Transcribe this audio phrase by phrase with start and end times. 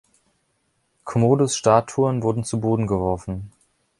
[1.05, 3.51] Commodus‘ Statuen wurden zu Boden geworfen.